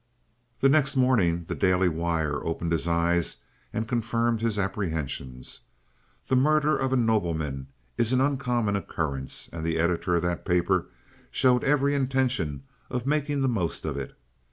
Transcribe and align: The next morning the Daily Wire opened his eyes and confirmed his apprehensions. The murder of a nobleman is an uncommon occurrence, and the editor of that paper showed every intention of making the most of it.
The 0.61 0.67
next 0.67 0.95
morning 0.95 1.45
the 1.47 1.53
Daily 1.53 1.87
Wire 1.87 2.43
opened 2.43 2.71
his 2.71 2.87
eyes 2.87 3.37
and 3.71 3.87
confirmed 3.87 4.41
his 4.41 4.57
apprehensions. 4.57 5.59
The 6.25 6.35
murder 6.35 6.75
of 6.75 6.91
a 6.91 6.95
nobleman 6.95 7.67
is 7.99 8.11
an 8.11 8.19
uncommon 8.19 8.75
occurrence, 8.75 9.47
and 9.53 9.63
the 9.63 9.77
editor 9.77 10.15
of 10.15 10.23
that 10.23 10.43
paper 10.43 10.87
showed 11.29 11.63
every 11.63 11.93
intention 11.93 12.63
of 12.89 13.05
making 13.05 13.43
the 13.43 13.47
most 13.47 13.85
of 13.85 13.95
it. 13.95 14.17